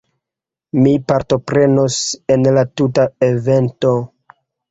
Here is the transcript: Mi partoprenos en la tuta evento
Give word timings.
Mi 0.85 0.93
partoprenos 1.11 1.99
en 2.37 2.49
la 2.55 2.65
tuta 2.81 3.05
evento 3.29 3.93